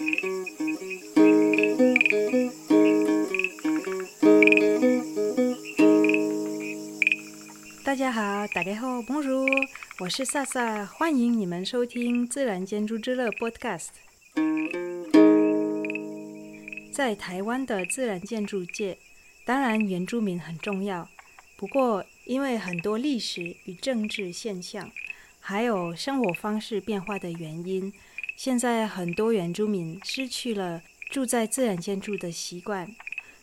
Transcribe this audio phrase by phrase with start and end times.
[0.00, 0.06] 大
[7.94, 9.44] 家好，大家好蒙如
[9.98, 13.88] 我是萨萨，欢迎你们收听《自然建筑之乐》Podcast。
[16.90, 18.96] 在台湾的自然建筑界，
[19.44, 21.10] 当然原住民很重要。
[21.58, 24.90] 不过，因为很多历史与政治现象，
[25.40, 27.92] 还有生活方式变化的原因，
[28.42, 32.96] 现在很多原住民失去了住在自然建筑的习惯，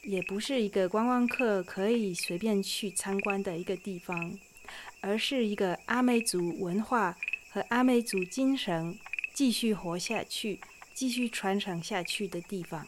[0.03, 4.39] 也不是一个观光客可以随便去参观的一个地方，
[5.01, 7.17] 而是一个阿美族文化。
[7.51, 8.99] 和阿美族精神
[9.35, 10.59] 继续活下去、
[10.95, 12.87] 继续传承下去的地方。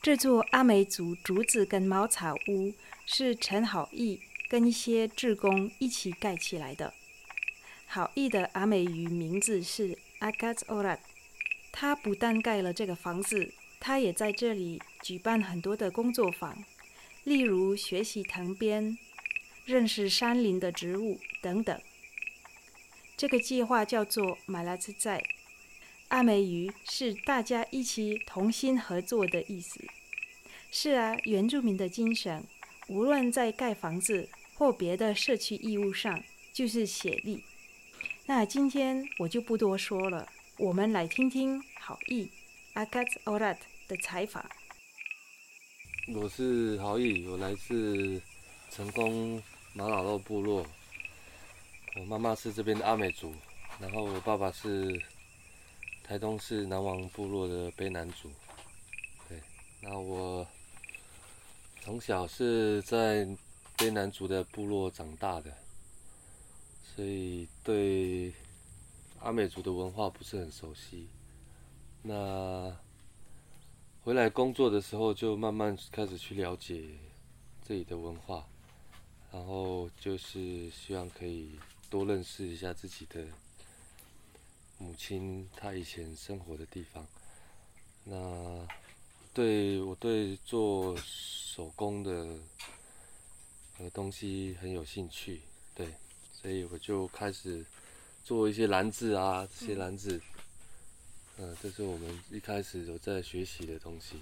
[0.00, 2.72] 这座阿美族竹子跟茅草屋
[3.04, 6.94] 是陈好义跟一些志工一起盖起来的。
[7.86, 10.98] 好义的阿美语名字是阿嘎兹奥拉。
[11.72, 16.64] 他不但盖了这个房子，他也在这里举办很多的工作坊，
[17.24, 18.98] 例如学习藤编、
[19.64, 21.80] 认识山林的植物等等。
[23.16, 25.22] 这个计划叫做“马拉兹在”，
[26.08, 29.78] 阿美语是大家一起同心合作的意思。
[30.70, 32.42] 是啊，原住民的精神，
[32.88, 37.44] 无论在盖房子或别的社区义务上，就是协力。
[38.24, 40.26] 那今天我就不多说了，
[40.56, 42.30] 我们来听听好义
[42.72, 43.54] 阿卡兹奥拉
[43.86, 44.44] 的采访。
[46.14, 48.20] 我是好义，我来自
[48.70, 49.42] 成功
[49.74, 50.66] 马老肉部落。
[52.00, 53.34] 我妈妈是这边的阿美族，
[53.78, 55.02] 然后我爸爸是
[56.08, 58.30] 台东市南王部落的卑南族。
[59.28, 59.38] 对，
[59.82, 60.46] 那我
[61.82, 63.26] 从小是在
[63.76, 65.52] 卑南族的部落长大的，
[66.82, 68.32] 所以对
[69.20, 71.10] 阿美族的文化不是很熟悉。
[72.00, 72.74] 那
[74.02, 76.88] 回来工作的时候，就慢慢开始去了解
[77.62, 78.46] 这里的文化，
[79.30, 81.60] 然后就是希望可以。
[81.90, 83.24] 多认识一下自己的
[84.78, 87.06] 母亲，她以前生活的地方。
[88.04, 88.66] 那
[89.34, 92.38] 对我对做手工的
[93.78, 95.42] 呃东西很有兴趣，
[95.74, 95.86] 对，
[96.32, 97.64] 所以我就开始
[98.24, 100.20] 做一些篮子啊，这些篮子，
[101.36, 104.20] 嗯、这是我们一开始有在学习的东西。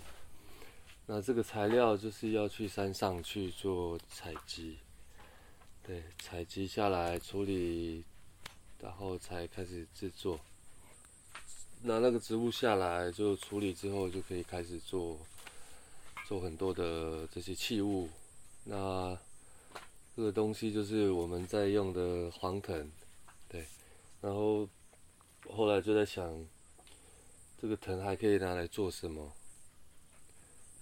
[1.06, 4.78] 那这个材料就是要去山上去做采集。
[5.86, 8.04] 对，采集下来处理，
[8.80, 10.38] 然后才开始制作。
[11.82, 15.18] 拿那个植物下来就处理之后，就可以开始做，
[16.26, 18.08] 做很多的这些器物。
[18.64, 19.16] 那
[20.16, 22.90] 这个东西就是我们在用的黄藤，
[23.48, 23.66] 对。
[24.20, 24.68] 然后
[25.48, 26.46] 后来就在想，
[27.60, 29.32] 这个藤还可以拿来做什么？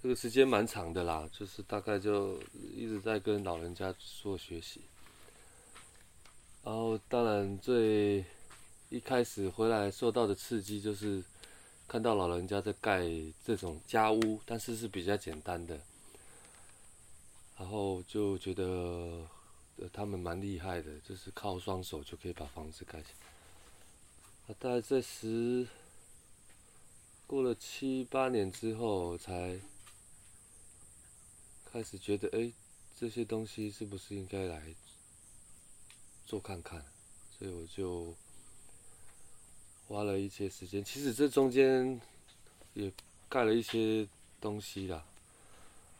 [0.01, 2.39] 这个时间蛮长的啦，就是大概就
[2.75, 4.81] 一直在跟老人家做学习。
[6.65, 8.25] 然后，当然最
[8.89, 11.23] 一开始回来受到的刺激就是
[11.87, 13.03] 看到老人家在盖
[13.45, 15.79] 这种家屋，但是是比较简单的。
[17.55, 19.27] 然后就觉得
[19.93, 23.09] 他们蛮厉害的，就是靠双手就可以把房子盖起
[24.47, 24.55] 来。
[24.57, 25.67] 大概在十
[27.27, 29.59] 过了七八年之后，才
[31.63, 32.51] 开始觉得，哎，
[32.95, 34.73] 这些东西是不是应该来
[36.25, 36.83] 做看看，
[37.37, 38.13] 所以我就
[39.87, 40.83] 花了一些时间。
[40.83, 42.01] 其实这中间
[42.73, 42.91] 也
[43.29, 44.07] 盖了一些
[44.41, 45.05] 东西啦，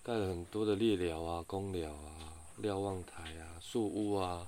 [0.03, 4.47] 盖了很多的猎寮啊、工寮啊、瞭望台啊、树屋啊，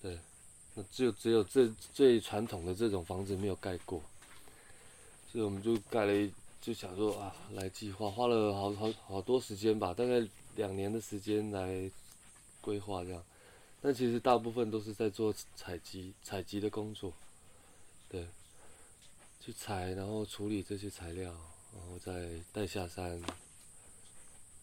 [0.00, 0.18] 对，
[0.74, 4.00] 那就只有这最传统的这种房子没有盖过，
[5.30, 6.32] 所以我们就盖了一，
[6.62, 10.26] 就想说啊，来计划，花了好好好多时间吧，大概
[10.56, 11.90] 两年的时间来
[12.62, 13.22] 规划这样。
[13.84, 17.12] 但其实大部分都是在做采集采集的工作，
[18.08, 18.26] 对，
[19.42, 21.30] 去采，然后处理这些材料，
[21.74, 23.20] 然后再带下山，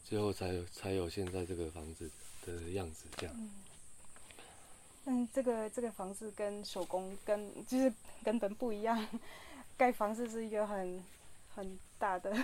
[0.03, 2.09] 最后才有才有现在这个房子
[2.47, 3.49] 的样子这样。
[5.05, 9.07] 嗯，这个这个房子跟手工跟就是根本不一样，
[9.77, 11.03] 盖房子是一个很
[11.55, 12.35] 很大的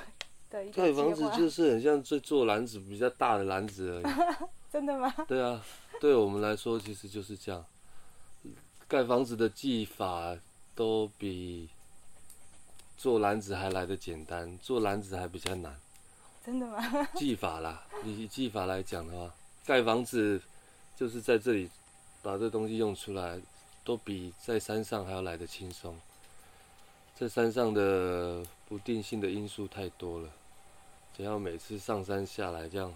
[0.50, 0.84] 的一个。
[0.84, 4.14] 盖房子就是很像在做篮子比较大的篮子而已。
[4.72, 5.14] 真的吗？
[5.28, 5.64] 对啊，
[6.00, 7.66] 对我们来说其实就是这样。
[8.88, 10.38] 盖房子的技法
[10.76, 11.70] 都比
[12.98, 15.76] 做篮子还来得简单，做篮子还比较难。
[16.46, 16.80] 真的吗？
[17.16, 19.34] 技法啦，以技法来讲的话，
[19.66, 20.42] 盖房子
[20.96, 21.70] 就是在这里。
[22.24, 23.40] 把这东西用出来，
[23.86, 25.98] 都比在山上还要来得轻松。
[27.16, 30.30] 在山上的不定性的因素太多了，
[31.18, 32.94] 只要每次上山下来这样，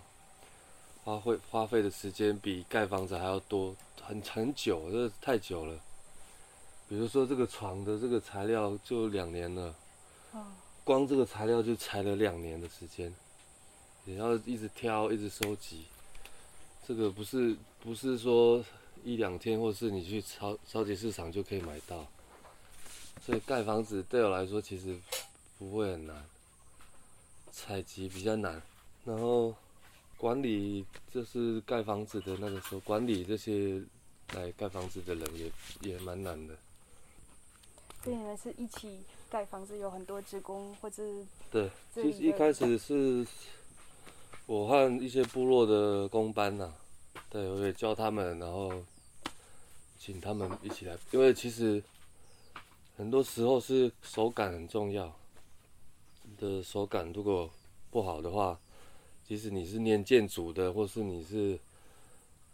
[1.03, 5.75] 花费花费的时间比盖房子还要多，很很久，这太久了。
[6.87, 9.73] 比如说这个床的这个材料就两年了，
[10.83, 13.11] 光这个材料就裁了两年的时间，
[14.05, 15.85] 也要一直挑，一直收集。
[16.87, 18.63] 这个不是不是说。
[19.03, 22.05] 一两天，或是你去超超级市场就可以买到，
[23.25, 24.95] 所以盖房子对我来说其实
[25.57, 26.23] 不会很难，
[27.51, 28.61] 采集比较难，
[29.05, 29.53] 然后
[30.17, 33.81] 管理就是盖房子的那个时候管理这些
[34.33, 35.51] 来盖房子的人也
[35.81, 36.55] 也蛮难的。
[38.03, 38.99] 对，你们是一起
[39.29, 41.03] 盖房子，有很多职工或者？
[41.51, 43.25] 对，其实一开始是
[44.45, 46.73] 我和一些部落的工班呐、啊，
[47.29, 48.71] 对，我也教他们，然后。
[50.03, 51.79] 请他们一起来，因为其实
[52.97, 55.15] 很多时候是手感很重要。
[56.41, 57.49] 你的手感如果
[57.91, 58.59] 不好的话，
[59.23, 61.59] 即使你是念建筑的，或是你是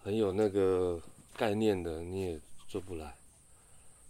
[0.03, 1.01] 很有那个
[1.35, 3.15] 概念的，你也做不来。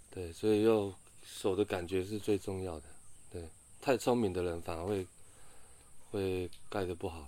[0.10, 0.92] 对，所以要
[1.24, 2.86] 手的感觉是最重要的。
[3.32, 3.48] 对，
[3.80, 5.06] 太聪明的人反而会
[6.12, 7.28] 会盖的不好，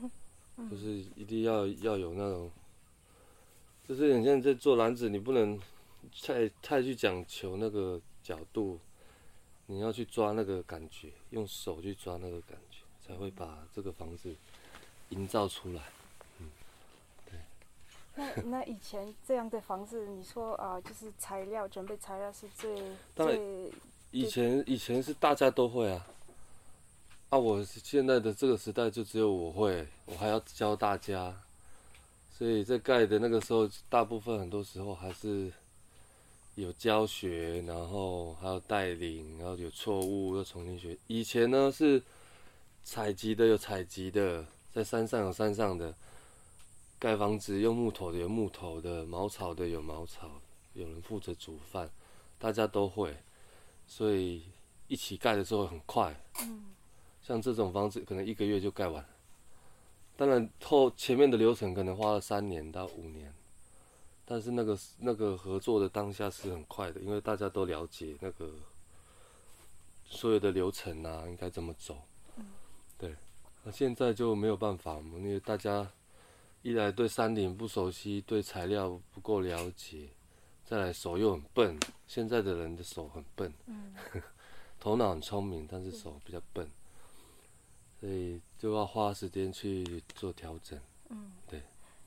[0.70, 2.50] 就是一定要要有那种。
[3.88, 5.58] 就是你现在在做篮子，你不能
[6.22, 8.78] 太太去讲求那个角度，
[9.70, 14.34] 你要去抓那个感觉，用手去抓那个感觉，才会把这个房子
[15.10, 15.82] 营造出来。
[16.38, 16.50] 嗯，
[17.26, 17.38] 对。
[18.14, 23.70] 那那以前这样的房子，你说啊、呃，就是材料准备材料是最最
[24.10, 26.06] 以前以前是大家都会啊，
[27.28, 31.38] 啊，我现在的这个时代就只有我会，我还要教大家。
[32.30, 35.52] 所以在盖的那个时候，大部分很多时候还是
[36.58, 40.98] 有教学，然后还有带领，然后有错误又重新学。
[41.06, 42.02] 以前呢是
[42.82, 45.94] 采集的有采集的，在山上有山上的
[46.98, 50.28] 盖房子，用木头的有木头的，茅草的有茅草，
[50.72, 51.88] 有人负责煮饭，
[52.40, 53.16] 大家都会，
[53.86, 54.42] 所以
[54.88, 56.12] 一起盖的时候很快。
[57.22, 59.06] 像这种房子可能一个月就盖完。
[60.16, 63.32] 当然后前面的流程可能花了三年到五年，
[64.30, 68.52] 但是那个那个合作的当下是很快的，因为大家都了解那个
[70.04, 71.96] 所有的流程啊，应该怎么走。
[72.98, 73.16] 对。
[73.64, 75.90] 那现在就没有办法嘛，因为大家
[76.60, 80.10] 一来对山林不熟悉，对材料不够了解，
[80.62, 81.78] 再来手又很笨。
[82.06, 83.50] 现在的人的手很笨，
[84.78, 86.70] 头脑很聪明，但是手比较笨。
[87.98, 90.78] 所以就要花时间去做调整。
[91.08, 91.62] 嗯，对。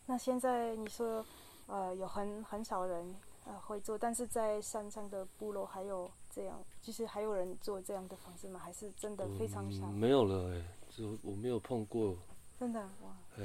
[0.05, 1.25] 那现在你说，
[1.71, 8.59] 呃，有很很少人呃会做，但是在山上的部落还有这样，就是还有人做这样的房子吗？
[8.59, 9.85] 还是真的非常少？
[9.85, 12.17] 嗯，没有了哎，就我没有碰过。
[12.59, 13.15] 真的哇。
[13.37, 13.43] 哎，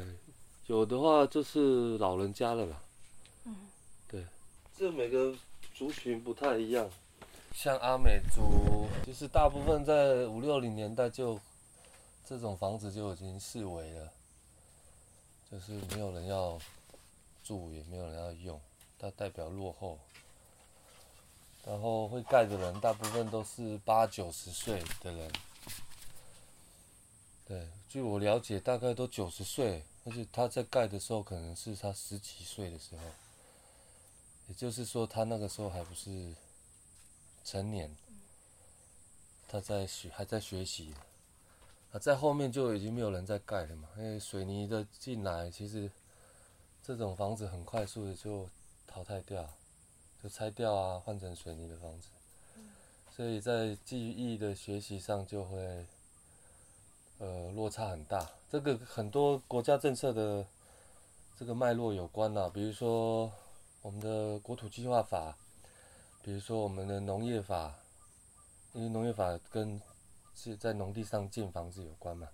[0.67, 2.83] 有的话就是老人家了啦。
[3.45, 3.55] 嗯。
[4.09, 4.27] 对，
[4.75, 5.33] 这每个
[5.73, 6.91] 族群不太一样。
[7.53, 11.39] 像阿美族，就是大部分在五六零年代就。
[12.29, 14.13] 这种房子就已经视为了，
[15.49, 16.59] 就是没有人要
[17.47, 18.61] 住，也没有人要用，
[18.99, 19.99] 它代表落后。
[21.65, 25.33] 然后会盖的人大部分都是八九十岁的人，
[27.45, 33.03] 对，据我了解，大概都九十岁，而且他在盖的时候可能是他十几岁的时候，
[34.47, 36.33] 也就是说他那个时候还不是
[37.45, 37.97] 成年，
[39.49, 40.95] 他在学，还在学习。
[41.93, 45.91] 啊在后面就已经没有人在盖了嘛，因为水泥的进来，其实
[46.87, 48.49] 这种房子很快速的就
[48.87, 49.45] 淘汰掉。
[50.23, 52.09] 就拆掉啊，换成水泥的房子。
[53.11, 55.87] 所以在记忆的学习上就会，
[57.19, 58.31] 呃，落差很大。
[58.49, 60.47] 这个很多国家政策的
[61.37, 63.31] 这个脉络有关呐、啊，比如说
[63.83, 65.37] 我们的国土计划法，
[66.23, 67.75] 比如说我们的农业法，
[68.73, 69.81] 因为农业法跟
[70.35, 72.29] 是在农地上建房子有关嘛。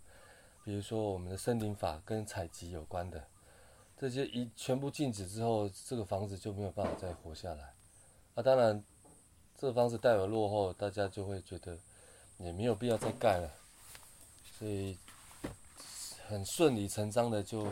[0.64, 3.26] 比如说我们的森林法跟采集有关的，
[4.10, 7.74] 这些一全部禁止之后，这个房子就没有办法再活下来。
[8.34, 8.82] 啊，当然。
[9.54, 11.78] 这个房子带有落后，大家就会觉得
[12.38, 13.48] 也没有必要再盖了，
[14.58, 14.98] 所以
[16.26, 17.68] 很顺理成章的就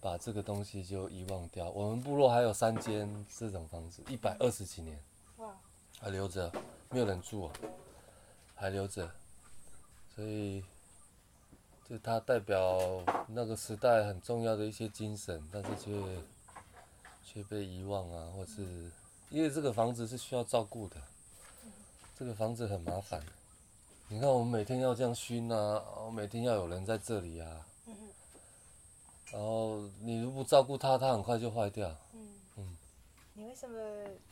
[0.00, 1.70] 把这个东西就遗忘掉。
[1.70, 5.00] 我们部落还有三间这种房子，一百二十几年，
[5.36, 5.54] 哇
[6.00, 6.50] 还留着，
[6.88, 7.48] 没有人住，
[8.56, 9.08] 还留着，
[10.12, 10.64] 所以
[11.90, 15.90] 就它代表那个时代很重要的一些精神，但是却
[17.24, 18.88] 却被遗忘啊，或是。
[19.28, 20.96] 因为这个房子是需要照顾的，
[22.16, 23.20] 这个房子很麻烦。
[24.06, 27.66] 你看，我们每天要这样熏啊，我每天要有人在这里啊。
[29.32, 31.88] 然后你如果不照顾它，它很快就坏掉。
[32.12, 32.28] 嗯。
[32.56, 32.76] 嗯。
[33.34, 33.78] 你为什么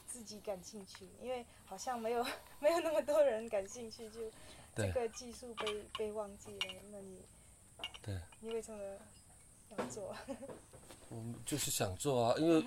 [0.06, 1.08] 自己感兴趣？
[1.20, 2.24] 因为好像没有
[2.60, 4.20] 没有那么多人感兴趣，就
[4.76, 6.74] 这个技术被被忘记了。
[6.92, 7.20] 那你。
[8.02, 8.18] 对。
[8.40, 8.78] 你为什么
[9.76, 10.14] 要做？
[11.10, 12.64] 我们就是想做啊，因为。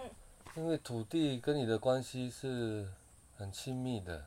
[0.58, 2.86] 因为土地跟你的关系是
[3.38, 4.26] 很亲密的，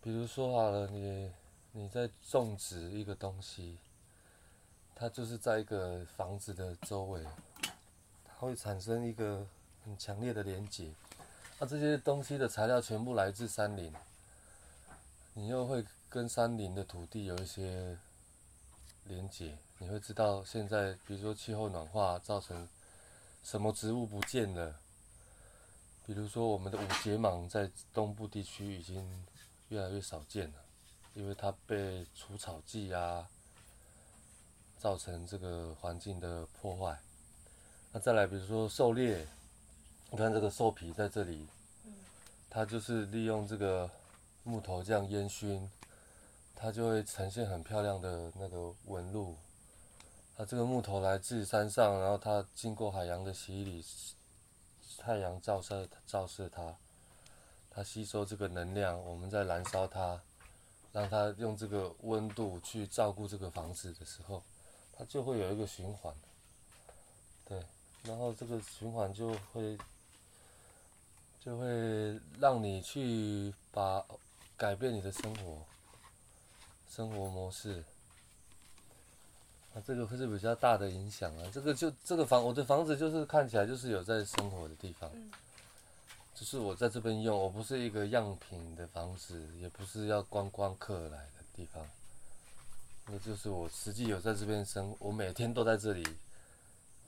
[0.00, 1.32] 比如说好了，你
[1.72, 3.76] 你在种植一个东西，
[4.94, 7.26] 它就是在一个房子的周围，
[8.24, 9.44] 它会产生一个
[9.84, 10.88] 很强烈的连接。
[11.58, 13.92] 那这些东西的材料全部来自山林，
[15.34, 17.98] 你又会跟山林的土地有一些
[19.08, 22.68] 连接，你会知道现在，比如说气候暖化造成。
[23.40, 24.74] 什么植物不见了？
[26.04, 29.24] 比如说，我们的五节芒在东部地区已经
[29.68, 30.54] 越来越少见了，
[31.14, 33.26] 因为它被除草剂啊，
[34.76, 36.98] 造成这个环境的破坏。
[37.92, 39.26] 那再来，比如说狩猎，
[40.10, 41.46] 你看这个兽皮在这里，
[42.50, 43.88] 它就是利用这个
[44.42, 45.70] 木头这样烟熏，
[46.60, 49.36] 它就会呈现很漂亮的那个纹路。
[50.36, 53.84] 它这个木头来自山上，然后它经过海洋的洗礼，
[54.98, 56.76] 太阳照射照射它，
[57.70, 60.20] 它吸收这个能量，我们再燃烧它，
[60.92, 64.42] 让它用这个温度去照顾这个房子的时候，
[64.92, 66.12] 它就会有一个循环，
[67.44, 67.62] 对，
[68.02, 69.78] 然后这个循环就会
[71.40, 71.66] 就会
[72.38, 74.04] 让你去把
[74.56, 75.64] 改变你的生活
[76.88, 77.84] 生活模式。
[79.86, 81.48] 这个会是比较大的影响啊！
[81.52, 85.08] 这个就这个房，我的房子就是看起来就是有在生活的地方，
[86.34, 91.86] 就是我在这边用，我不是一个样品的房子，也不是要观光客来的地方，
[93.06, 96.02] 那就是我实际有在这边生，我每天都在这里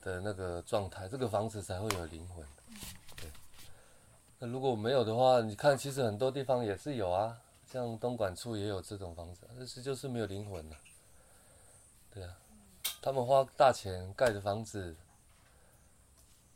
[0.01, 2.45] 的那个状态，这个房子才会有灵魂。
[3.17, 3.29] 对，
[4.39, 7.37] 那如果没有的话，你看其实很多地方也是有啊，
[7.71, 10.77] 像东莞处也有这种房子，但是就是没有灵魂了。
[12.13, 12.37] 对啊。
[13.01, 14.95] 他们花大钱盖的房子，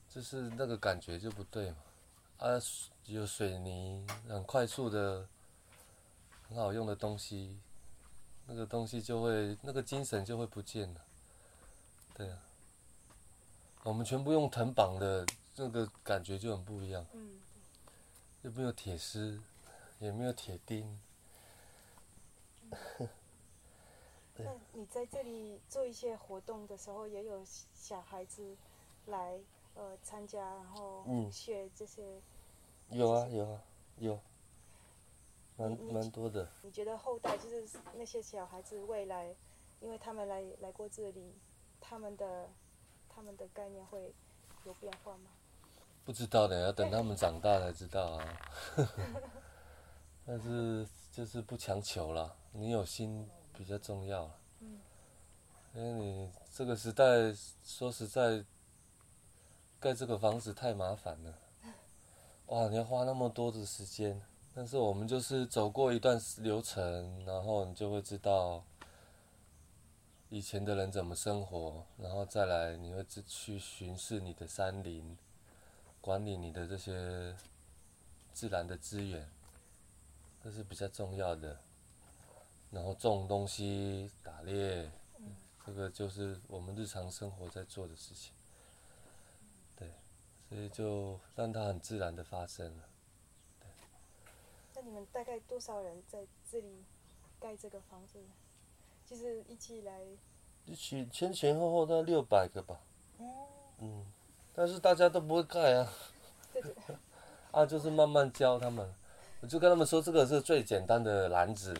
[0.09, 1.77] 就是那个感觉就不对嘛。
[2.37, 2.49] 啊，
[3.05, 5.27] 有水泥，很快速的，
[6.47, 7.57] 很好用的东西，
[8.45, 11.01] 那个东西就会，那个精神就会不见了。
[12.13, 12.37] 对啊，
[13.83, 17.05] 我们全部用藤绑的，那个感觉就很不一样。
[17.13, 17.39] 嗯。
[18.43, 19.41] 又没有铁丝，
[19.99, 20.99] 也没有铁钉。
[24.37, 27.41] 那你在这里做一些活动的时候，也有
[27.73, 28.57] 小孩子
[29.05, 29.39] 来
[29.75, 32.21] 呃参加，然后学这些。
[32.89, 33.63] 嗯、有啊有啊
[33.97, 34.19] 有，
[35.55, 36.49] 蛮蛮多的。
[36.63, 39.33] 你觉得后代就是那些小孩子未来，
[39.79, 41.33] 因为他们来来过这里，
[41.79, 42.49] 他们的
[43.07, 44.13] 他们的概念会
[44.65, 45.29] 有变化吗？
[46.03, 48.37] 不知道的，要等他们长大才知道啊。
[50.25, 53.29] 但是就是不强求了，你有心。
[53.57, 54.29] 比较重要，
[54.59, 54.81] 嗯。
[55.73, 58.43] 因为你这个时代说实在，
[59.79, 61.39] 盖这个房子太麻烦了，
[62.47, 64.21] 哇，你要花那么多的时间，
[64.53, 68.61] 但是我们就是走过一段流程，然后你就会知道
[70.27, 75.17] 以前的人怎么生活，然后再来你会去巡视你的山林，
[76.01, 77.33] 管理你的这些
[78.33, 79.29] 自然的资源，
[80.45, 81.57] 这是比较重要的。
[82.69, 84.91] 然后种东西、打猎，
[85.65, 88.31] 这个就是我们日常生活在做的事情。
[89.75, 89.89] 对，
[90.47, 92.83] 所以就让它很自然的发生了。
[93.59, 93.67] 对。
[94.75, 96.83] 那你们大概多少人在这里
[97.39, 98.19] 盖这个房子？
[99.03, 99.99] 就是一起来，
[100.65, 102.79] 一起前前后后大概六百个吧。
[103.79, 104.05] 嗯。
[104.53, 105.91] 但是大家都不会盖啊。
[106.53, 106.95] 对对。
[107.49, 108.93] 啊，就是慢慢教他们，
[109.45, 111.71] 我就跟他们说，这个是最简单的篮子，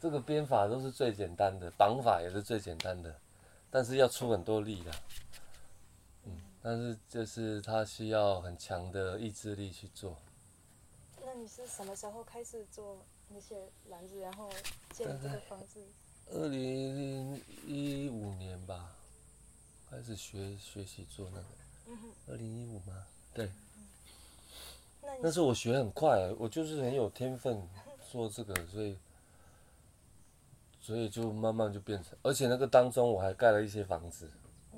[0.00, 3.16] 这个编法都是最简单的，绑法也是最简单的，
[3.70, 4.90] 但是要出很多力的。
[6.24, 10.18] 嗯，但是就是他需要很强的意志力去做。
[11.24, 14.50] 那你是什么时候开始做那些篮子，然后
[14.92, 15.80] 建这个房子？
[16.32, 18.90] 二零一五年吧，
[19.88, 21.46] 开始学学习做那个。
[21.86, 22.08] 嗯哼。
[22.26, 23.06] 二零一五吗？
[23.32, 23.48] 对。
[25.22, 27.60] 但是我学很快，我就是很有天分
[28.10, 28.96] 做这个，所以，
[30.80, 34.30] 所以就慢慢就变成，而且那个当中我还盖了一些房子，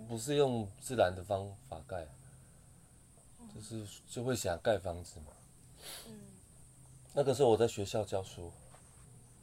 [0.09, 2.07] 不是用自然的方法盖，
[3.55, 5.27] 就是就会想盖房子嘛。
[6.09, 6.13] 嗯。
[7.13, 8.53] 那个时候我在学校教书。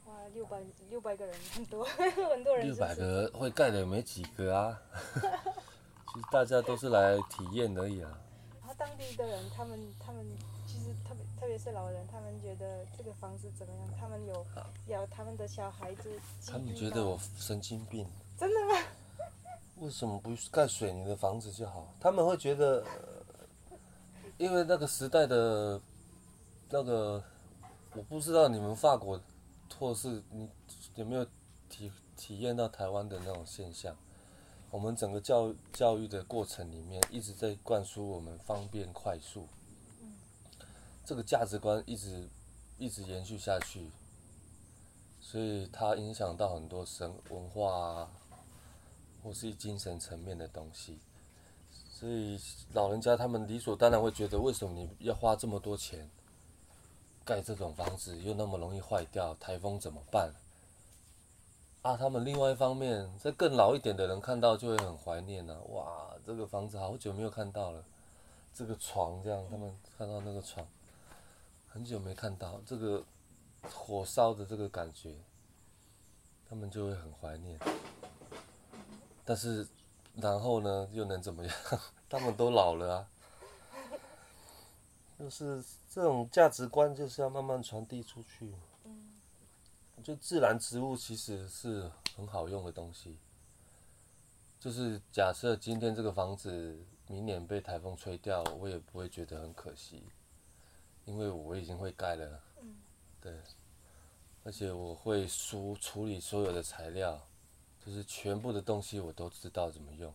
[0.06, 2.66] 哇，六百六百个人很多， 很多人。
[2.66, 4.80] 六百个会盖的有没几个啊？
[5.14, 8.18] 其实大家都是来体验而已啊。
[8.78, 10.24] 当地的人，他们他们
[10.66, 10.88] 其实。
[11.06, 13.88] 特别特别是老人，他们觉得这个房子怎么样？
[13.98, 14.46] 他们有
[14.86, 16.18] 要他们的小孩子。
[16.46, 18.06] 他们觉得我神经病。
[18.38, 18.80] 真的吗？
[19.76, 21.92] 为什么不盖水泥的房子就好？
[22.00, 22.84] 他们会觉得，
[24.38, 25.80] 因为那个时代的，
[26.70, 27.22] 那个，
[27.94, 29.20] 我不知道你们法国
[29.78, 30.48] 或是你
[30.94, 31.24] 有没有
[31.68, 33.96] 体体验到台湾的那种现象。
[34.70, 39.46] 我们整个教教育的过程里面一直在灌输我们方便快速。
[41.04, 42.28] 这个价值观一直
[42.76, 43.90] 一直延续下去，
[45.20, 48.10] 所以它影响到很多神文化啊，
[49.22, 50.98] 或是精神层面的东西。
[51.90, 52.38] 所以
[52.74, 56.08] 老人家他们理所当然会觉得，为什么你要花这么多钱
[57.24, 60.32] 盖这种房子，又那么容易坏掉，台风怎么办？
[61.88, 67.82] 啊，他们另外一方面，在更老一点的人看到就会很怀念呐、啊，哇，这个房子好久没有看到了，
[68.52, 70.66] 这个床这样，他们看到那个床。
[71.66, 73.02] 很久没看到这个
[73.72, 75.14] 火烧的这个感觉，
[76.50, 77.58] 他们就会很怀念。
[79.24, 79.66] 但是，
[80.14, 81.54] 然后呢，又能怎么样？
[82.10, 83.08] 他们都老了啊。
[85.18, 88.52] 就是这种价值观，就是要慢慢传递出去。
[90.02, 93.16] 就自然植物其实是很好用的东西。
[94.60, 100.02] 就是假设今天这个房子明年被台风吹掉，我也不会觉得很可惜。
[101.04, 102.42] 因为我已经会盖了，
[103.22, 103.32] 对，
[104.44, 107.26] 而且我会梳处理所有的材料，
[107.82, 110.12] 就是全部的东西我都知道怎么用，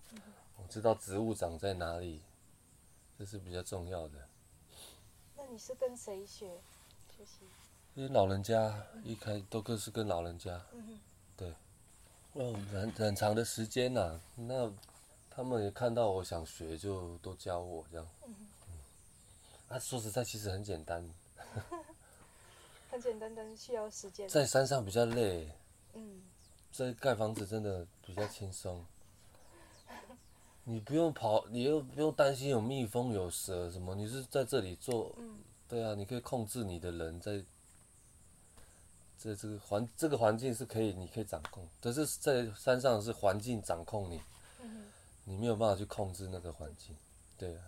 [0.56, 2.22] 我知道植物长在哪里，
[3.17, 4.30] 这是比较重要的。
[5.36, 6.62] 那你是跟谁学
[7.17, 7.39] 学习？
[7.95, 10.60] 因为老人家一开都各是跟老人家，
[11.38, 11.53] 对，
[12.34, 14.71] 哦，很很长的时间呐，那
[15.29, 18.08] 他们也看到我想学，就都教我这样。
[18.25, 18.34] 嗯、
[19.67, 21.08] 啊、说实在，其实很简单。
[22.89, 24.27] 很简单，但是需要时间。
[24.27, 25.49] 在山上比较累。
[25.93, 26.21] 嗯。
[26.71, 28.84] 在盖房子真的比较轻松。
[30.65, 35.13] 你不用跑，你又不用担心有蜜蜂、有蛇什么，你是在这里做。
[35.19, 35.38] 嗯。
[35.67, 37.43] 对啊，你可以控制你的人在，
[39.17, 41.67] 在这个环这个环境是可以，你可以掌控。
[41.80, 44.21] 但是，在山上是环境掌控你。
[44.62, 44.86] 嗯。
[45.26, 46.95] 你没有办法去控制那个环境，
[47.38, 47.62] 对啊。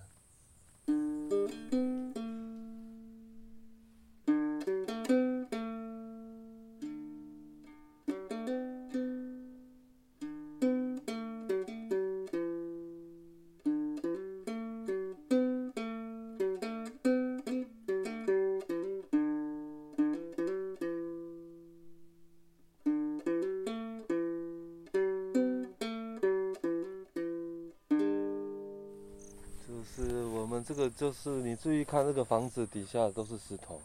[30.96, 33.82] 就是你注意看，这个房子底下都是石头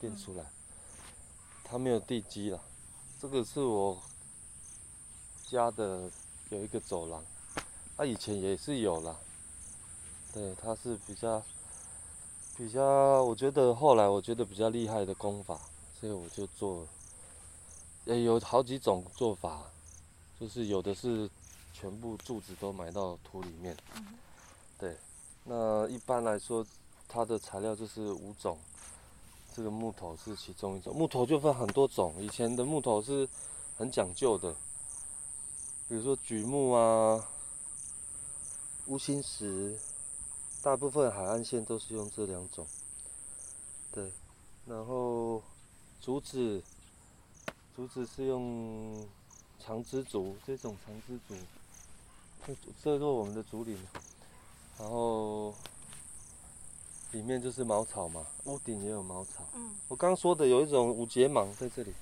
[0.00, 0.44] 垫出来，
[1.64, 2.60] 它没有地基了。
[3.20, 4.00] 这个是我
[5.48, 6.10] 家的
[6.50, 7.24] 有一个走廊，
[7.96, 9.18] 它以前也是有了，
[10.32, 11.42] 对，它是比较
[12.56, 15.60] 比较，我觉得后来我觉得比较厉害的功法，
[15.98, 16.86] 所以我就做。
[18.04, 19.64] 也有好几种做法，
[20.38, 21.28] 就是有的是
[21.72, 24.02] 全部柱子都埋到土里面，对。
[25.88, 26.66] 一般来说，
[27.08, 28.58] 它的材料就是五种，
[29.54, 30.94] 这个木头是其中一种。
[30.94, 33.28] 木头就分很多种，以前的木头是
[33.76, 34.52] 很讲究的，
[35.88, 37.26] 比如说榉木啊、
[38.86, 39.78] 乌心石、
[40.62, 42.66] 大部分海岸线都是用这两种。
[43.92, 44.12] 对，
[44.66, 45.42] 然后
[46.00, 46.62] 竹子，
[47.74, 49.06] 竹子是用
[49.58, 51.34] 长枝竹，这种长枝竹，
[52.46, 53.78] 这这是我们的竹林。
[54.78, 55.54] 然后
[57.12, 59.44] 里面就是茅草嘛，屋顶也有茅草。
[59.54, 61.92] 嗯，我刚说的有一种五节芒在这里，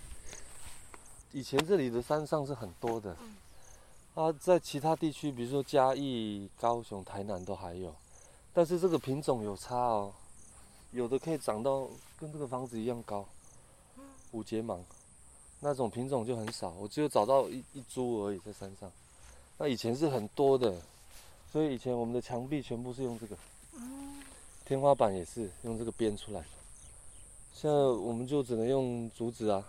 [1.32, 3.16] 以前这里的山上是很多的。
[3.20, 3.36] 嗯。
[4.14, 7.94] 啊，在其他地区，比如说嘉义、高雄、台南都还有，
[8.52, 10.12] 但是这个品种有差哦，
[10.92, 11.88] 有的可以长到
[12.18, 13.26] 跟这个房子一样高。
[14.32, 14.84] 五节芒，
[15.60, 18.90] 那种品种就很少，我只有找到一一株而已在山上。
[19.58, 20.74] 那以前是很多的。
[21.52, 23.36] 所以以前我们的墙壁全部是用这个，
[24.64, 26.46] 天花板也是用这个编出来的。
[27.52, 29.64] 现在我们就只能用竹子啊，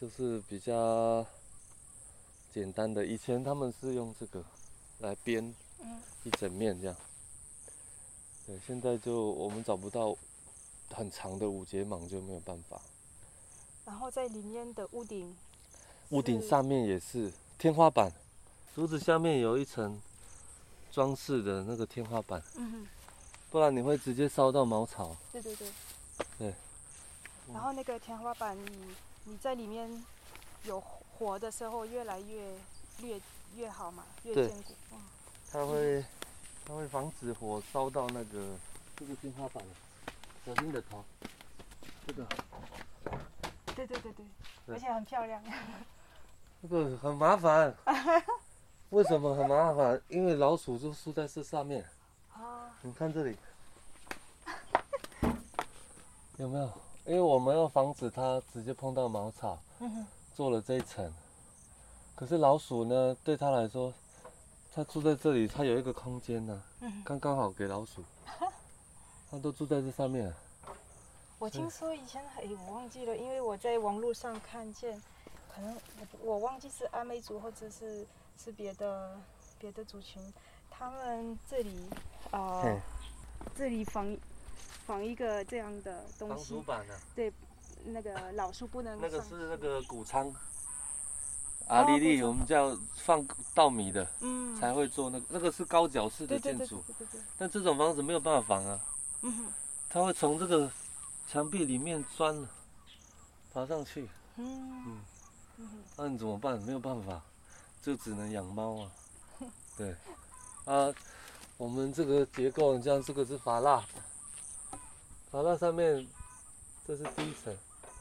[0.00, 1.26] 就是比较
[2.54, 3.04] 简单的。
[3.04, 4.44] 以前他们是用这个
[5.00, 5.54] 来编
[6.24, 6.96] 一整面这样。
[8.46, 10.16] 对，现在就我们找不到
[10.90, 12.80] 很长的五节芒，就没有办法。
[13.84, 15.36] 然后在里面的屋顶，
[16.10, 18.12] 屋顶上面也是天花板，
[18.74, 20.00] 竹子下面有一层。
[20.92, 22.88] 装饰的那个天花板，嗯哼，
[23.50, 25.16] 不然你会直接烧到茅草。
[25.32, 25.68] 对对对，
[26.38, 26.54] 对。
[27.52, 29.90] 然后那个天花板，你你在里面
[30.64, 32.54] 有火的时候，越来越
[33.02, 33.20] 越
[33.56, 34.74] 越好嘛，越坚固。
[34.88, 34.98] 对。
[35.52, 36.04] 它会
[36.64, 38.54] 它会防止火烧到那个
[38.96, 39.64] 这个天花板，
[40.46, 41.04] 小心的头。
[42.06, 42.24] 这个。
[43.74, 44.26] 对对对对，
[44.68, 45.42] 而且很漂亮。
[46.62, 47.74] 这个很麻烦。
[48.90, 50.00] 为什么很麻烦？
[50.08, 51.84] 因为老鼠就住在这上面。
[52.80, 52.82] 啊。
[52.82, 53.36] 你看这里，
[56.38, 56.72] 有没有？
[57.06, 59.58] 因为我们要防止它直接碰到茅草，
[60.34, 61.12] 做了这一层。
[62.14, 63.92] 可是老鼠呢，对它来说，
[64.72, 66.62] 它住在这里，它有一个空间呢，
[67.04, 68.02] 刚刚好给老鼠。
[69.30, 70.32] 它都住在这上面。
[71.38, 75.00] 我听说以前，哎，我忘记了，因为我在网络上看见，
[75.54, 75.74] 可能
[76.22, 78.06] 我我忘记是阿美族或者是。
[78.42, 79.20] 是别的
[79.58, 80.32] 别的族群，
[80.70, 81.90] 他们这里
[82.30, 82.80] 呃，嘿
[83.56, 84.16] 这里放
[84.86, 86.34] 放一个这样的东西。
[86.34, 86.94] 防鼠板呢？
[87.14, 87.32] 对，
[87.84, 88.98] 那个老鼠不能。
[89.00, 90.32] 那个是那个谷仓。
[91.68, 96.82] 阿里里，我们叫放稻米的，嗯，才会做那个，那个是高脚式的建筑。
[97.38, 98.80] 但这种房子没有办法防啊。
[99.88, 100.70] 它会从这个
[101.28, 102.46] 墙壁里面钻，
[103.52, 104.08] 爬上去。
[104.36, 105.00] 嗯。
[105.58, 105.68] 嗯。
[105.96, 106.60] 那你怎么办？
[106.62, 107.22] 没有办法。
[107.82, 108.90] 就只能养猫啊，
[109.74, 109.96] 对，
[110.66, 110.92] 啊，
[111.60, 113.84] 我们这个结构，你像这个是法蜡，
[115.30, 116.08] 法蜡上面
[116.86, 117.54] 这是第一层，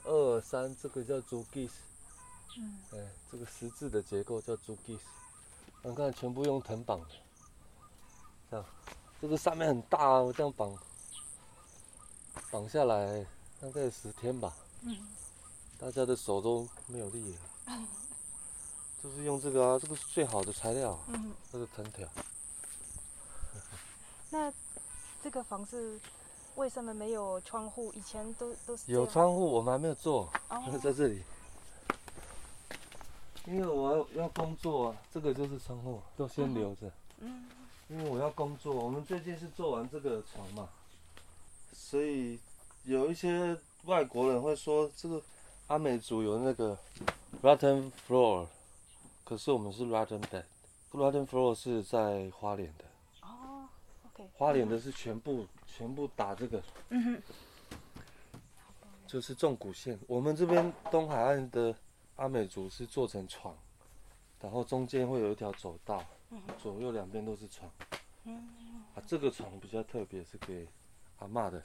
[0.05, 1.73] 二三这个叫竹基斯，
[2.57, 2.97] 嗯，哎，
[3.29, 5.01] 这个十字的结构叫竹基斯，
[5.83, 7.07] 你看全部用藤绑的，
[8.49, 8.65] 这样，
[9.21, 10.73] 这个上面很大啊，我这样绑，
[12.49, 13.25] 绑下来
[13.59, 14.95] 大概十天吧，嗯，
[15.77, 17.39] 大家的手都没有力了。
[19.03, 20.97] 就是用这个啊，这个是最好的材料。
[21.07, 22.07] 嗯，这个藤条。
[24.31, 24.51] 那
[25.23, 25.99] 这个房子
[26.55, 27.91] 为什么没有窗户？
[27.93, 31.23] 以前都都是有窗户，我们还没有做，哦、 在这里。
[33.45, 36.91] 因为我要要工作，这个就是窗户，都先留着。
[37.19, 37.47] 嗯。
[37.87, 40.69] 因为我要工作，我们最近是做完这个床嘛，
[41.73, 42.39] 所以
[42.83, 45.19] 有一些外国人会说，这个
[45.65, 46.77] 阿美族有那个
[47.41, 48.45] rotten floor。
[49.23, 52.85] 可是我们是 rotten bed，rotten floor 是在花莲的。
[54.39, 54.45] 哦，OK。
[54.45, 57.21] 花脸的是全部全部打这个，嗯哼，
[59.06, 59.99] 就是纵谷线。
[60.08, 61.75] 我们这边东海岸的
[62.15, 63.56] 阿美族是做成床，
[64.41, 66.04] 然后中间会有一条走道，
[66.58, 67.69] 左右两边都是床。
[68.23, 68.49] 嗯，
[68.95, 70.67] 啊，这个床比较特别，是给
[71.19, 71.62] 阿嬷的。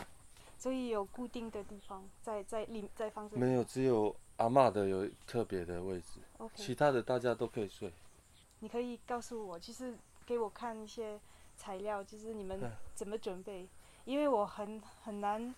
[0.58, 3.40] 所以有固定的地方，在在里在房子里。
[3.40, 4.14] 没有，只有。
[4.36, 6.50] 阿嬷的有特别的位置，Okay.
[6.56, 7.92] 其他的大家都可以睡。
[8.58, 11.20] 你可以告诉我，就是给我看一些
[11.56, 12.60] 材料，就是你们
[12.94, 13.68] 怎么准备？
[14.04, 15.54] 因为我很很难，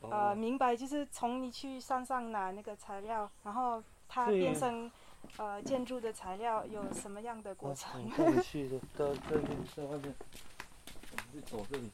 [0.00, 4.90] 呃，明白，就是从你去山上拿那个材料，然后它变成
[5.36, 8.04] 呃建筑的材料，有什么样的过程？
[8.04, 10.14] 你去的，到这边，在外面，
[11.32, 11.90] 你走这里，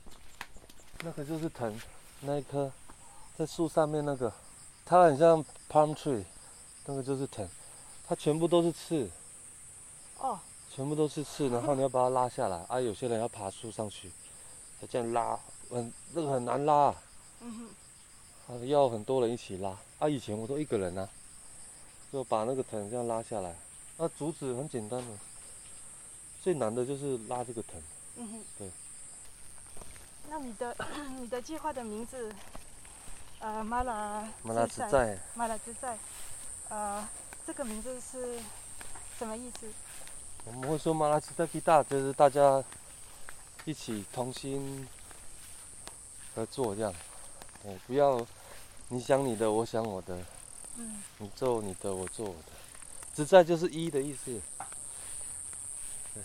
[1.02, 1.74] 那个就是藤，
[2.20, 2.70] 那一棵
[3.36, 4.32] 在树上面那个。
[4.86, 6.22] 它很像 palm tree，
[6.84, 7.48] 那个就是藤，
[8.06, 9.10] 它全部都是刺。
[10.18, 10.38] 哦。
[10.74, 12.80] 全部都是刺， 然后你要把它拉下来啊！
[12.80, 14.10] 有些人要爬树上去，
[14.80, 15.38] 他这样拉，
[15.70, 16.92] 很那个很难拉。
[17.40, 17.68] 嗯哼。
[18.46, 20.08] 啊，要很多人一起拉啊！
[20.08, 21.08] 以前我都一个人呢、啊，
[22.12, 23.54] 就把那个藤这样拉下来。
[23.96, 25.18] 那竹子很简单的，
[26.42, 27.80] 最难的就是拉这个藤。
[28.16, 28.44] 嗯哼。
[28.58, 28.70] 对。
[30.28, 30.76] 那你的
[31.20, 32.34] 你的计划的名字，
[33.38, 35.96] 呃，马拉马拉自在，马拉自在，
[36.68, 37.08] 呃，
[37.46, 38.40] 这个名字是
[39.16, 39.70] 什么意思？
[40.44, 42.62] 我们会说马拉自在最大，就是大家
[43.64, 44.86] 一起同心
[46.34, 46.94] 合作这样，
[47.66, 48.24] 哎，不要
[48.88, 50.18] 你想你的，我想我的，
[50.76, 52.52] 嗯，你做你的，我做我的，
[53.12, 54.40] 自在就是一的意思。
[56.12, 56.22] 对，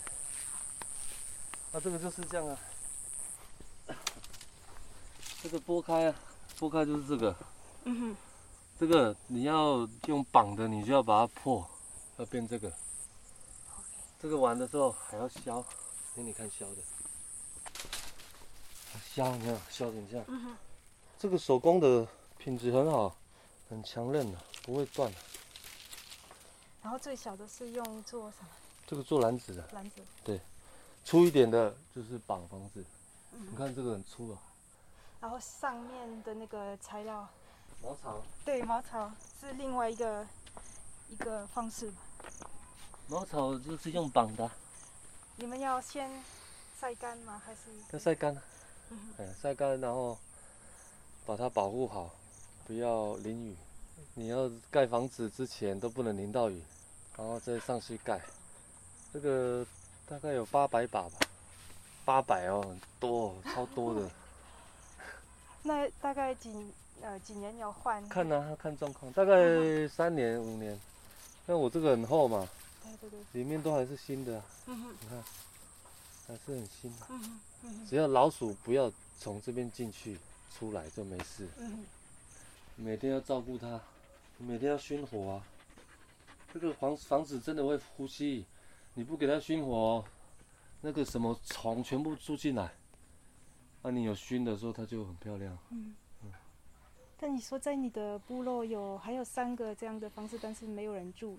[1.72, 2.58] 那这个就是这样啊。
[5.42, 6.14] 这个拨开啊，
[6.58, 7.34] 拨开就是这个。
[7.84, 8.16] 嗯哼。
[8.78, 11.68] 这个你要用绑的，你就要把它破，
[12.18, 12.72] 要变这个。
[14.20, 15.64] 这个玩的时候还要削，
[16.14, 16.82] 给你看削的。
[19.02, 20.26] 削，你看削成这样。
[20.28, 20.56] 嗯哼。
[21.18, 22.06] 这个手工的
[22.36, 23.16] 品质很好，
[23.70, 25.10] 很强韧的，不会断。
[26.82, 28.48] 然后最小的是用做什么？
[28.86, 29.66] 这个做篮子的。
[29.72, 30.02] 篮子。
[30.22, 30.38] 对，
[31.02, 32.84] 粗一点的就是绑房子。
[33.32, 33.48] 嗯。
[33.50, 34.38] 你看这个很粗啊。
[35.18, 37.26] 然后上面的那个材料，
[37.82, 38.22] 茅草。
[38.44, 40.26] 对，茅草是另外一个
[41.08, 41.90] 一个方式。
[43.10, 44.48] 茅草就是用绑的。
[45.34, 46.08] 你们要先
[46.80, 47.42] 晒干吗？
[47.44, 47.58] 还是？
[47.90, 48.40] 要晒干。
[48.90, 48.98] 嗯。
[49.18, 50.16] 哎，晒干，然后
[51.26, 52.08] 把它保护好，
[52.64, 53.56] 不要淋雨。
[54.14, 56.62] 你要盖房子之前都不能淋到雨，
[57.18, 58.20] 然后再上去盖。
[59.12, 59.66] 这个
[60.06, 61.18] 大概有八百把吧，
[62.04, 64.08] 八百哦，很多哦，超多的。
[65.64, 68.08] 那大概几呃几年要换？
[68.08, 69.34] 看呐、啊，看状况，大概
[69.88, 70.80] 三年、嗯、五年。
[71.46, 72.48] 那我这个很厚嘛，
[72.82, 75.22] 对对对，里面都还是新的、你看，
[76.26, 77.06] 还是很新的、啊。
[77.10, 80.18] 嗯，嗯，只要老鼠不要从这边进去
[80.50, 81.48] 出来就没事。
[81.58, 81.84] 嗯，
[82.76, 83.80] 每天要照顾它，
[84.38, 85.44] 每天要熏火啊。
[86.52, 88.44] 这个房房子真的会呼吸，
[88.94, 90.04] 你不给它熏火，
[90.80, 92.72] 那个什么虫全部住进来。
[93.82, 95.56] 那、啊、你有熏的时候，它就很漂亮。
[95.70, 96.32] 嗯嗯。
[97.16, 101.38] 但你说在你的部落有还有三个这样的房子，但是没有人住。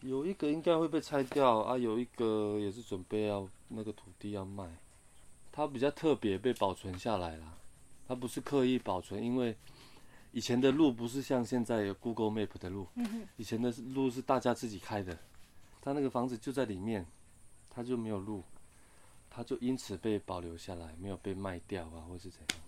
[0.00, 4.68] 有一个应该会被拆掉啊，有一个也是准备要那个土地要卖。
[5.50, 7.58] 它比较特别，被保存下来了。
[8.06, 9.56] 它不是刻意保存，因为
[10.32, 12.86] 以前的路不是像现在有 Google Map 的路。
[12.94, 13.26] 嗯。
[13.36, 15.18] 以前的路是大家自己开的，
[15.80, 17.06] 它那个房子就在里面，
[17.70, 18.42] 它就没有路。
[19.28, 22.60] 它就因此被保留下来，没有被卖掉啊，或是怎样。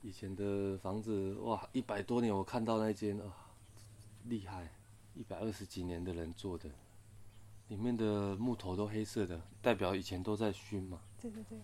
[0.00, 3.32] 以前的房子哇，一百多年，我看到那间啊，
[4.24, 4.68] 厉害，
[5.14, 6.70] 一百二十几年的人做的，
[7.68, 11.00] 里面的木头都黑色的，代表以前都在熏嘛。
[11.20, 11.58] 对对对。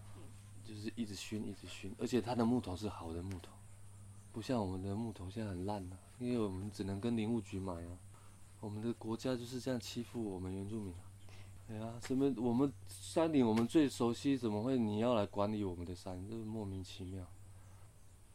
[0.65, 3.51] 就是一直熏，一直熏，而且它的木头是好的木头，
[4.33, 7.99] 不像我们的木头现在很烂啊，因为我们只能跟林务局买啊。
[8.61, 10.93] 我们的国家就是这样欺负我们原住民。
[11.67, 16.23] 对啊，什么我们山林我们最熟悉，怎么会你要来管理我们的山？
[16.29, 17.25] 这是莫名其妙。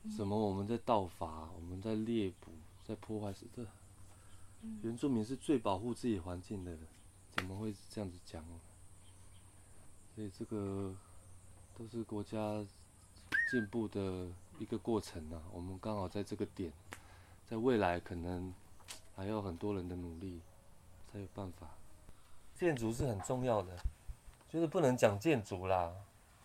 [0.10, 2.52] 什么我们在盗伐，我们在猎捕，
[2.84, 3.64] 在破坏是这。
[4.82, 6.80] 原住民是最保护自己环境的人，
[7.32, 8.44] 怎么会这样子讲？
[10.16, 10.94] 所以这个
[11.78, 12.66] 都是国家
[13.52, 14.28] 进步的
[14.60, 15.42] 一个过程呐。
[15.52, 16.72] 我们刚好在这个点，
[17.48, 18.54] 在未来可能
[19.16, 20.40] 还要很多人的努力，
[21.12, 21.68] 才有办法。
[22.56, 23.76] 建筑是很重要的，
[24.48, 25.92] 就是不能讲建筑啦，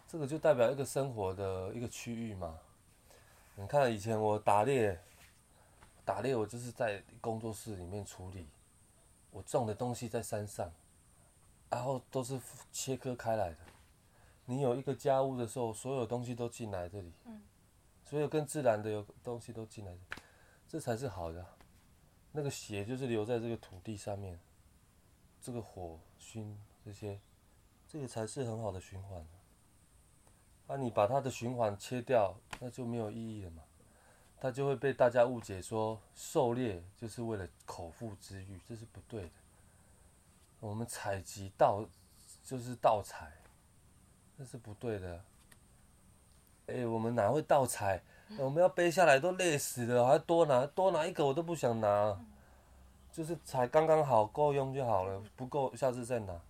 [0.08, 2.58] 这个就代表一个生活的一个区域嘛。
[3.56, 4.98] 你看以前我打猎，
[6.08, 8.46] 打猎我就是在工作室里面处理，
[9.30, 10.72] 我种的东西在山上，
[11.68, 12.40] 然后都是
[12.72, 13.56] 切割开来的。
[14.46, 17.12] 你有一个家务的时候，所有东西都进来这里，
[18.06, 19.94] 所有跟自然的有东西都进来，
[20.66, 21.44] 这才是好的。
[22.32, 24.40] 那个血就是留在这个土地上面。
[25.42, 27.20] 这个火熏这些，
[27.86, 29.26] 这个才是很好的循环。
[30.68, 33.62] 啊，你把它的循环切掉，那就没有意义了嘛。
[34.40, 39.30] 他就会被大家误解说狩猎就是为了口腹之欲，这是不对的。
[40.60, 41.84] 我们采集盗
[42.44, 43.32] 就是盗采，
[44.36, 45.24] 这是不对的。
[46.66, 48.02] 哎，我们哪会盗采？
[48.38, 52.18] 我们要背下来都累死了，还多拿多拿一个我都不想拿。
[53.10, 56.40] 就是采刚刚好够用就好了，不够下次再拿。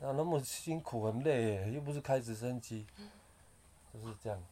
[0.00, 2.86] 那那么辛苦很累耶，又不是开直升机，
[3.94, 4.42] 就是这样。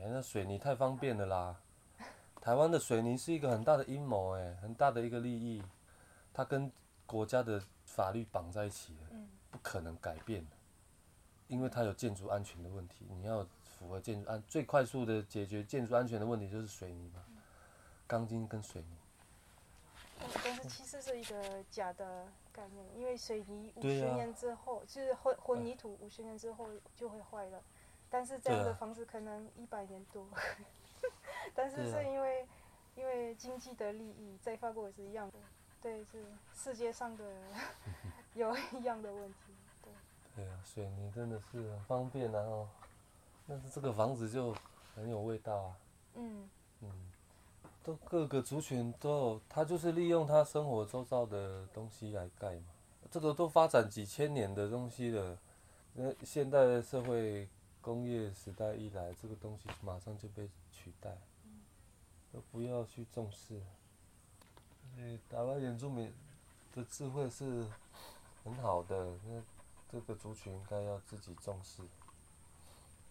[0.00, 1.60] 哎，那水泥太方便了啦。
[2.40, 5.62] 台湾的水泥是一个很大的阴谋，哎，很大的一个利益，
[6.32, 6.72] 它跟
[7.04, 9.10] 国家的法律绑在一起了，
[9.50, 10.46] 不可能改变。
[11.48, 13.44] 因为它有建筑安全的问题，你要
[13.78, 17.22] 符合建筑安，最快速的解决建筑安全的问题就是水泥嘛，
[18.06, 18.96] 钢筋跟水泥。
[20.44, 27.62] 但是其实是一个假的概念，因为水泥五十年之后，啊、就是混混凝土五十年之后就会坏了，
[28.10, 30.36] 但是这样的房子可能一百年多， 啊、
[31.54, 32.48] 但是是因为、啊、
[32.96, 35.38] 因为经济的利益，在法国也是一样的，
[35.80, 37.24] 对，是世界上的
[38.34, 39.92] 有一样的问题，对。
[40.34, 42.66] 对啊，水泥真的是很方便然后，
[43.46, 44.52] 但是这个房子就
[44.96, 45.76] 很有味道啊。
[46.14, 46.50] 嗯。
[46.80, 46.90] 嗯。
[47.82, 52.64] 都各个族群都有，他就是利用他生活周遭的东西来盖嘛。
[53.10, 55.38] 这个都发展几千年的东西了，
[55.94, 57.48] 那现代的社会。
[57.82, 61.16] 工业时代一来，这个东西马上就被取代，
[62.32, 63.60] 都不要去重视。
[64.94, 66.12] 所以台湾原住民
[66.74, 67.66] 的智慧是
[68.44, 69.42] 很好的，那
[69.90, 71.82] 这个族群应该要自己重视。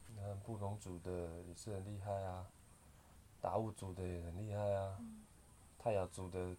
[0.07, 1.11] 你看布农族的
[1.47, 2.45] 也是很厉害啊，
[3.41, 4.99] 达悟族的也很厉害啊，
[5.79, 6.55] 泰雅族的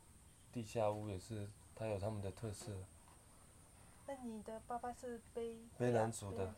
[0.53, 2.73] 地下屋也是，它有他们的特色。
[4.07, 6.53] 那你的爸爸是卑卑南族的。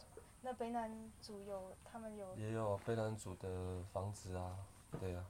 [0.44, 4.56] 那北南族有，他们有也有北南组的房子啊，
[5.00, 5.24] 对啊。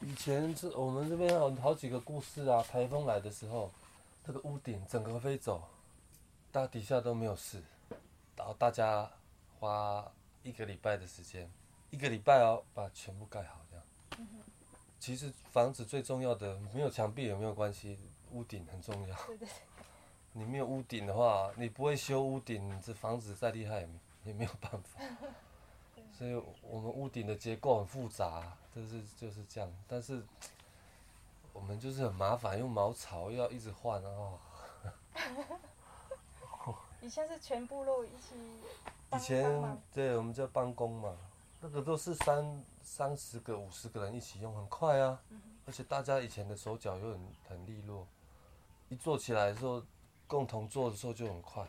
[0.00, 3.72] 以前是我们这边有好几个故事啊，台风来的时候，
[4.24, 5.62] 这个屋顶整个飞走，
[6.52, 7.60] 大底下都没有事，
[8.36, 9.10] 然后大家
[9.58, 10.06] 花
[10.44, 11.50] 一个礼拜的时间，
[11.90, 13.84] 一个礼拜哦，把全部盖好这样。
[14.18, 14.28] 嗯。
[15.00, 17.98] 其实房子最重要的，没有墙壁也没有关系，
[18.30, 19.16] 屋顶很重要。
[19.26, 19.48] 对对对。
[20.32, 23.98] 你没有屋顶的话，你不会修屋顶，这房子再厉害也没。
[24.26, 25.00] 也没有办法，
[26.12, 29.72] 所以我们屋顶的结构很复杂，就是就是这样。
[29.86, 30.22] 但是
[31.52, 34.38] 我们就是很麻烦，用茅草又要一直换哦。
[37.00, 38.34] 以前是全部都一起。
[39.12, 41.16] 以前对，我们叫帮工嘛，
[41.60, 45.22] 那个都是三三十个、五十个人一起用，很快啊。
[45.64, 48.06] 而且大家以前的手脚又很很利落，
[48.88, 49.82] 一做起来的时候，
[50.26, 51.66] 共同做的时候就很快。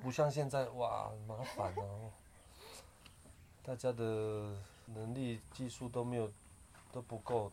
[0.00, 2.10] 不像现在哇，麻烦哦。
[3.62, 6.30] 大家的能力、技术都没有，
[6.92, 7.52] 都不够。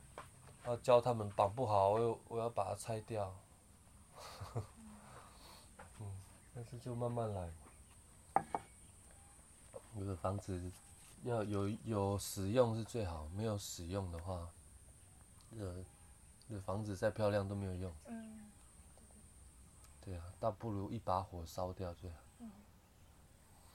[0.66, 3.34] 要教他们绑不好，我又我要把它拆掉。
[6.00, 6.12] 嗯，
[6.54, 7.52] 但是就慢慢来。
[9.96, 10.72] 一个房子
[11.24, 14.48] 要有有使用是最好，没有使用的话，
[15.52, 15.74] 这
[16.50, 17.92] 这房子再漂亮都没有用。
[20.08, 22.16] 对啊，倒不如一把火烧掉最好。
[22.40, 22.50] 嗯，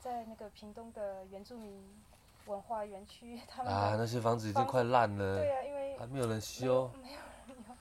[0.00, 1.84] 在那个屏东的原住民
[2.46, 5.36] 文化园区， 他们啊，那些房子已经快烂了。
[5.36, 6.90] 对啊，因为还没有人修。
[7.02, 7.76] 没有，没有人用，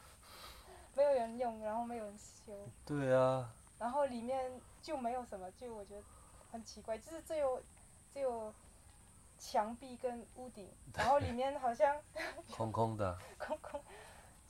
[0.96, 2.54] 没有人用，然后没有人修。
[2.86, 3.50] 对啊。
[3.80, 6.04] 然后里面就没有什么，就我觉得
[6.52, 7.64] 很奇怪，就是只有
[8.14, 8.54] 只有
[9.40, 11.96] 墙壁跟屋顶，然后里面好像
[12.52, 13.18] 空空的。
[13.40, 13.82] 空空。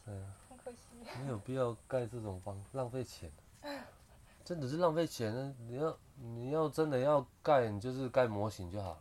[0.04, 0.34] 对啊。
[0.50, 0.80] 很可惜。
[1.22, 3.32] 没有必要盖这种房，浪费钱。
[4.44, 5.56] 真的是浪费钱呢！
[5.60, 9.00] 你要你要真的要盖，你就是盖模型就好了，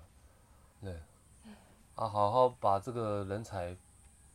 [0.83, 0.93] 对，
[1.97, 3.77] 啊，好好把这个人才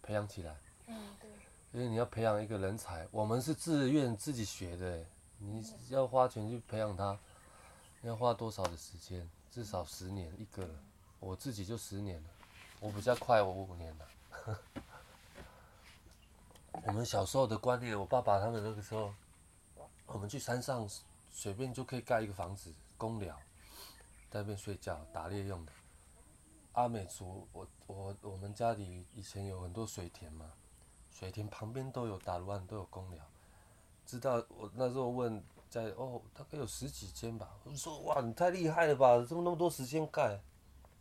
[0.01, 0.55] 培养起来。
[0.87, 1.29] 嗯，对。
[1.71, 5.05] 因为你要培养一个人才，我们是自愿自己学的，
[5.37, 7.17] 你要花钱去培养他，
[8.01, 9.29] 要花多少的时间？
[9.51, 10.75] 至少十年一个人，
[11.19, 12.29] 我自己就十年了，
[12.79, 14.59] 我比较快，我五年了。
[16.83, 19.13] 我们小时候的观念，我爸爸他们那个时候。
[20.15, 20.87] 我们去山上，
[21.29, 23.35] 随便就可以盖一个房子，公寮，
[24.31, 25.73] 在那边睡觉、打猎用的。
[26.71, 30.53] 阿美族，我我我们家里以前有很多水田嘛，
[31.11, 33.21] 水田旁边都有打卤都有公寮。
[34.05, 37.53] 知道我那时候问在哦，大概有十几间吧。
[37.65, 40.39] 我说哇，你太厉害了吧，怎么那么多时间盖？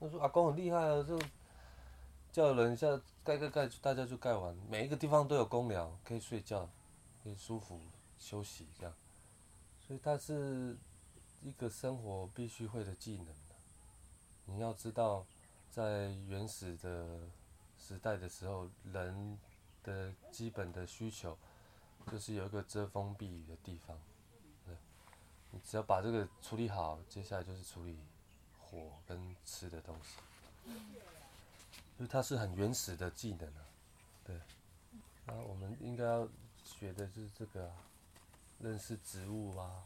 [0.00, 1.16] 他说阿公很厉害啊，就
[2.32, 2.88] 叫人一下
[3.22, 6.68] 盖盖盖，大家就盖完，每一个地方都有公寮，可以睡觉，
[7.22, 7.78] 可以舒服。
[8.16, 8.94] 休息这样，
[9.86, 10.76] 所以它是
[11.42, 13.26] 一个生活必须会的技能。
[14.46, 15.26] 你要知道，
[15.70, 17.20] 在原始的
[17.78, 19.38] 时代的时候，人
[19.82, 21.36] 的基本的需求
[22.10, 23.98] 就是有一个遮风避雨的地方。
[24.64, 24.74] 对，
[25.50, 27.98] 你只要把这个处理好，接下来就是处理
[28.58, 30.16] 火跟吃的东西。
[31.98, 33.66] 因为它是很原始的技能啊。
[34.24, 34.40] 对，
[35.26, 36.26] 那我们应该要
[36.64, 37.70] 学的就是这个。
[38.58, 39.84] 认识植物啊！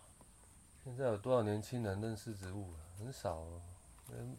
[0.85, 2.79] 现在有多少年轻人认识植物了？
[2.99, 3.45] 很少，
[4.09, 4.37] 连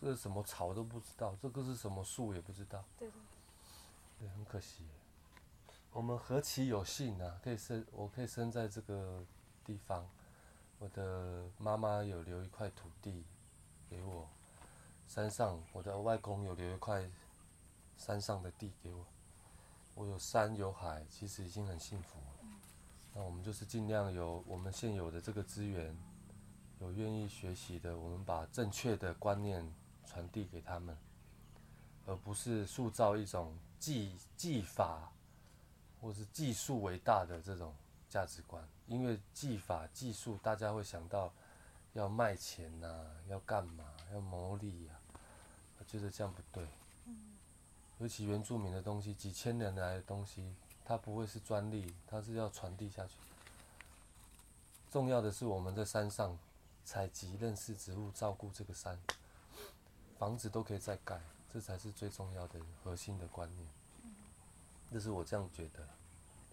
[0.00, 2.84] 这个什么草都不知道，这个是什么树也不知道。
[2.98, 3.20] 对对对。
[4.20, 4.84] 对，很可惜。
[5.92, 7.40] 我们何其有幸啊！
[7.42, 9.24] 可以生，我可以生在这个
[9.64, 10.08] 地方。
[10.78, 13.24] 我的妈妈有留一块土地
[13.88, 14.28] 给我，
[15.06, 17.10] 山上我的外公有留一块
[17.98, 19.04] 山上的地给我。
[19.94, 22.39] 我有山有海，其实已经很幸福了。
[23.12, 25.96] 那我们就是尽量有我们现有的这个资源，
[26.78, 29.68] 有愿意学习的，我们把正确的观念
[30.04, 30.96] 传递给他们，
[32.06, 35.12] 而不是塑造一种技技法
[36.00, 37.74] 或是技术为大的这种
[38.08, 38.66] 价值观。
[38.86, 41.32] 因为技法技术，大家会想到
[41.92, 45.20] 要卖钱呐、啊，要干嘛，要牟利呀、啊。
[45.78, 46.66] 我觉得这样不对。
[47.98, 50.54] 尤其原住民的东西，几千年来的东西，
[50.90, 53.12] 它不会是专利，它是要传递下去。
[54.90, 56.36] 重要的是我们在山上
[56.84, 58.98] 采集、认识植物、照顾这个山，
[60.18, 61.20] 房子都可以再盖，
[61.52, 63.68] 这才是最重要的核心的观念。
[64.90, 65.86] 这是我这样觉得。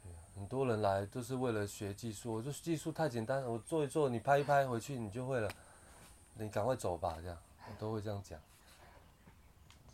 [0.03, 5.51] 对，很多人来都是为了学技术，我说技术太简单，我做一做，你拍一拍回去你就会了，
[6.35, 7.35] 你赶快走吧，这样
[7.67, 8.39] 我都会这样讲。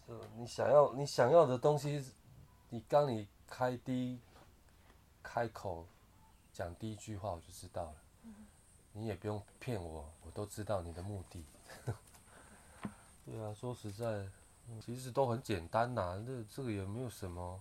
[0.06, 2.06] 就你想要你想要的东西，
[2.68, 4.20] 你刚你开第一
[5.24, 5.88] 开口
[6.52, 7.96] 讲第一句话，我就知道了。
[8.92, 11.44] 你也不用骗我，我都知道你的目的。
[13.26, 14.28] 对啊，说实在，
[14.82, 17.60] 其实都很简单呐、这这个也没有什么，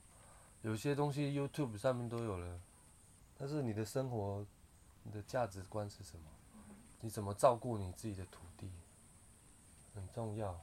[0.60, 2.60] 有些东西 YouTube 上面都有了。
[3.38, 4.44] 但是你的生活，
[5.04, 6.24] 你的价值观是什么？
[7.00, 8.70] 你怎么照顾你自己的土地，
[9.94, 10.60] 很重要。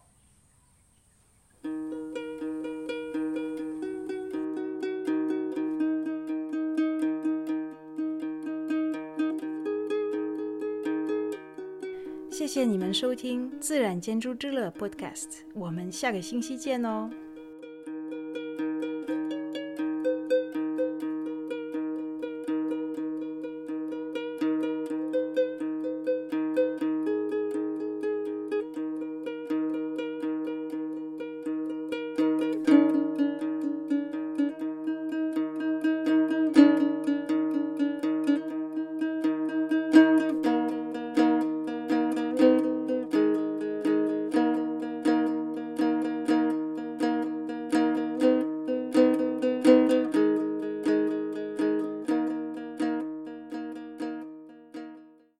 [12.49, 17.07] 谢谢你们收听《自然建筑之乐》Podcast，我们下个星期见哦。